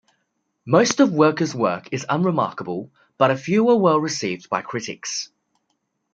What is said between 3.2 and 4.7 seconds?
a few were well received by